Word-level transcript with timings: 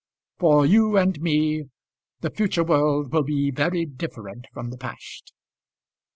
For 0.39 0.65
you 0.65 0.97
and 0.97 1.21
me 1.21 1.65
the 2.21 2.31
future 2.31 2.63
world 2.63 3.13
will 3.13 3.21
be 3.21 3.51
very 3.51 3.85
different 3.85 4.47
from 4.51 4.71
the 4.71 4.77
past." 4.79 5.31